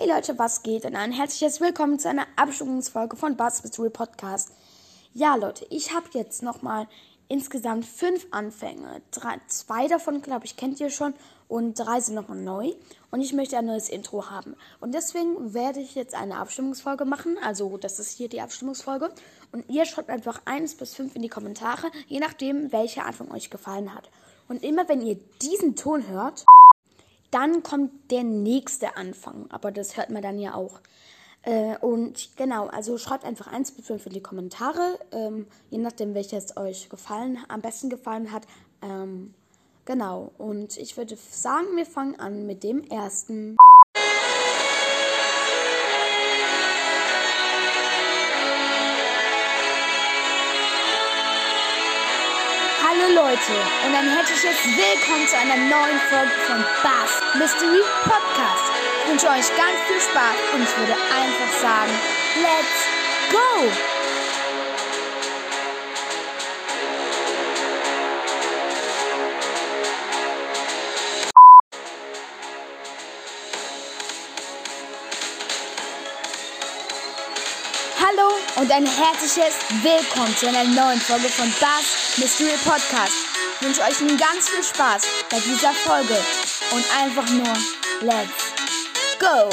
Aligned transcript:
Hey 0.00 0.08
Leute, 0.08 0.38
was 0.38 0.62
geht? 0.62 0.86
Und 0.86 0.96
ein 0.96 1.12
herzliches 1.12 1.60
Willkommen 1.60 1.98
zu 1.98 2.08
einer 2.08 2.26
Abstimmungsfolge 2.36 3.16
von 3.16 3.36
Buzz 3.36 3.62
Mystery 3.62 3.90
Podcast. 3.90 4.50
Ja, 5.12 5.36
Leute, 5.36 5.66
ich 5.68 5.94
habe 5.94 6.06
jetzt 6.14 6.42
nochmal 6.42 6.88
insgesamt 7.28 7.84
fünf 7.84 8.26
Anfänge. 8.30 9.02
Drei, 9.10 9.38
zwei 9.48 9.88
davon, 9.88 10.22
glaube 10.22 10.46
ich, 10.46 10.56
kennt 10.56 10.80
ihr 10.80 10.88
schon 10.88 11.12
und 11.48 11.74
drei 11.74 12.00
sind 12.00 12.14
nochmal 12.14 12.38
neu. 12.38 12.72
Und 13.10 13.20
ich 13.20 13.34
möchte 13.34 13.58
ein 13.58 13.66
neues 13.66 13.90
Intro 13.90 14.30
haben. 14.30 14.56
Und 14.80 14.94
deswegen 14.94 15.52
werde 15.52 15.80
ich 15.80 15.94
jetzt 15.94 16.14
eine 16.14 16.38
Abstimmungsfolge 16.38 17.04
machen. 17.04 17.36
Also, 17.44 17.76
das 17.76 17.98
ist 17.98 18.16
hier 18.16 18.30
die 18.30 18.40
Abstimmungsfolge. 18.40 19.12
Und 19.52 19.68
ihr 19.68 19.84
schreibt 19.84 20.08
einfach 20.08 20.40
eins 20.46 20.76
bis 20.76 20.94
fünf 20.94 21.14
in 21.14 21.20
die 21.20 21.28
Kommentare, 21.28 21.90
je 22.06 22.20
nachdem, 22.20 22.72
welcher 22.72 23.04
Anfang 23.04 23.30
euch 23.32 23.50
gefallen 23.50 23.94
hat. 23.94 24.08
Und 24.48 24.62
immer 24.62 24.88
wenn 24.88 25.02
ihr 25.02 25.18
diesen 25.42 25.76
Ton 25.76 26.08
hört, 26.08 26.46
dann 27.30 27.62
kommt 27.62 28.10
der 28.10 28.24
nächste 28.24 28.96
Anfang, 28.96 29.46
aber 29.50 29.70
das 29.70 29.96
hört 29.96 30.10
man 30.10 30.22
dann 30.22 30.38
ja 30.38 30.54
auch. 30.54 30.80
Äh, 31.42 31.78
und 31.78 32.30
genau, 32.36 32.66
also 32.66 32.98
schreibt 32.98 33.24
einfach 33.24 33.46
1 33.46 33.72
bis 33.72 33.86
5 33.86 34.06
in 34.06 34.12
die 34.12 34.22
Kommentare, 34.22 34.98
ähm, 35.12 35.46
je 35.70 35.78
nachdem, 35.78 36.14
welches 36.14 36.56
euch 36.56 36.88
gefallen, 36.90 37.38
am 37.48 37.62
besten 37.62 37.88
gefallen 37.88 38.30
hat. 38.30 38.46
Ähm, 38.82 39.32
genau, 39.86 40.32
und 40.36 40.76
ich 40.76 40.96
würde 40.96 41.16
sagen, 41.16 41.76
wir 41.76 41.86
fangen 41.86 42.18
an 42.18 42.46
mit 42.46 42.62
dem 42.62 42.84
ersten. 42.84 43.56
Hallo 52.90 53.14
Leute 53.14 53.52
und 53.86 53.94
ein 53.94 54.08
herzliches 54.08 54.64
Willkommen 54.64 55.28
zu 55.28 55.36
einer 55.38 55.54
neuen 55.54 56.00
Folge 56.10 56.32
von 56.48 56.58
Bass 56.82 57.20
Mystery 57.38 57.82
Podcast. 58.02 58.64
Ich 59.04 59.10
wünsche 59.10 59.28
euch 59.28 59.46
ganz 59.56 59.78
viel 59.86 60.00
Spaß 60.00 60.34
und 60.54 60.62
ich 60.64 60.76
würde 60.76 60.94
einfach 60.94 61.60
sagen, 61.60 61.92
let's 62.42 63.30
go! 63.30 63.99
Hallo 78.00 78.32
und 78.56 78.72
ein 78.72 78.86
herzliches 78.86 79.56
Willkommen 79.82 80.34
zu 80.34 80.48
einer 80.48 80.64
neuen 80.64 80.98
Folge 80.98 81.28
von 81.28 81.52
Bass 81.60 82.16
Mystery 82.16 82.56
Podcast. 82.64 83.12
Ich 83.60 83.66
wünsche 83.66 83.82
euch 83.82 84.00
nun 84.00 84.16
ganz 84.16 84.48
viel 84.48 84.62
Spaß 84.64 85.02
bei 85.30 85.38
dieser 85.40 85.74
Folge 85.74 86.16
und 86.72 86.84
einfach 86.98 87.28
nur 87.28 87.52
Let's 88.00 88.54
Go! 89.18 89.50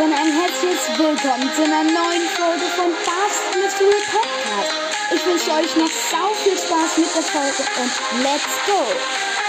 Und 0.00 0.12
ein 0.12 0.32
herzliches 0.32 0.96
Willkommen 0.96 1.50
zu 1.56 1.62
einer 1.64 1.82
neuen 1.82 2.28
Folge 2.36 2.66
von 2.76 2.92
Bass 3.04 3.42
Mystery 3.56 4.00
Podcast. 4.06 4.72
Ich 5.12 5.26
wünsche 5.26 5.50
euch 5.50 5.74
noch 5.76 5.88
sau 5.88 6.32
viel 6.34 6.56
Spaß 6.56 6.98
mit 6.98 7.14
der 7.16 7.22
Folge 7.22 7.64
und 7.80 8.22
let's 8.22 8.44
go! 8.66 9.47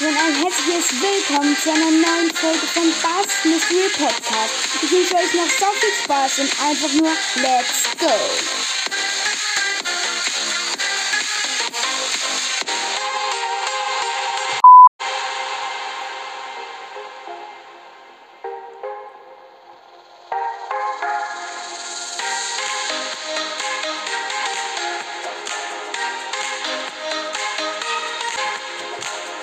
Und 0.00 0.08
ein 0.08 0.34
herzliches 0.34 0.90
Willkommen 1.00 1.56
zu 1.56 1.70
einer 1.70 1.90
neuen 1.90 2.30
Folge 2.34 2.66
von 2.74 2.92
Bass 3.02 3.44
Mystery 3.44 3.88
Podcast. 3.96 4.52
Ich 4.82 4.90
wünsche 4.92 5.14
euch 5.14 5.32
noch 5.32 5.48
so 5.48 5.66
viel 5.80 5.92
Spaß 6.04 6.38
und 6.40 6.50
einfach 6.60 6.92
nur 6.92 7.12
let's 7.36 7.84
go! 7.98 8.75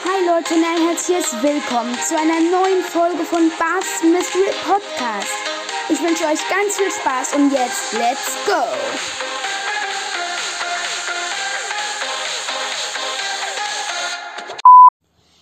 Hi 0.05 0.19
Leute 0.25 0.55
und 0.55 0.65
ein 0.65 0.87
herzliches 0.89 1.31
Willkommen 1.41 1.97
zu 1.97 2.17
einer 2.17 2.41
neuen 2.41 2.83
Folge 2.83 3.23
von 3.23 3.49
Bass 3.57 4.03
Mystery 4.03 4.51
Podcast. 4.67 5.31
Ich 5.87 6.01
wünsche 6.01 6.25
euch 6.25 6.39
ganz 6.49 6.75
viel 6.75 6.91
Spaß 6.91 7.35
und 7.35 7.51
jetzt 7.51 7.93
let's 7.93 8.35
go! 8.45 8.61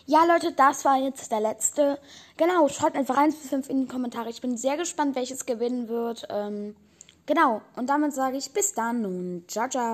Ja, 0.05 0.25
Leute, 0.25 0.51
das 0.51 0.85
war 0.85 0.97
jetzt 0.97 1.31
der 1.31 1.39
letzte. 1.39 1.97
Genau, 2.37 2.67
schreibt 2.67 2.95
einfach 2.95 3.17
1 3.17 3.37
bis 3.37 3.49
5 3.49 3.67
in 3.67 3.81
die 3.81 3.87
Kommentare. 3.87 4.29
Ich 4.29 4.41
bin 4.41 4.57
sehr 4.57 4.77
gespannt, 4.77 5.15
welches 5.15 5.47
gewinnen 5.47 5.89
wird. 5.89 6.27
Ähm, 6.29 6.75
genau, 7.25 7.61
und 7.75 7.89
damit 7.89 8.13
sage 8.13 8.37
ich 8.37 8.51
bis 8.51 8.75
dann 8.75 9.05
und 9.05 9.45
ciao, 9.49 9.67
ciao. 9.67 9.89